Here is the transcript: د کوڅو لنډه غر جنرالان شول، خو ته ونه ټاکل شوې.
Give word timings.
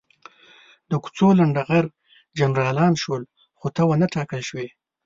د 0.89 0.91
کوڅو 1.03 1.27
لنډه 1.39 1.61
غر 1.69 1.85
جنرالان 2.37 2.93
شول، 3.01 3.23
خو 3.59 3.67
ته 3.75 3.81
ونه 3.87 4.07
ټاکل 4.15 4.41
شوې. 4.49 4.67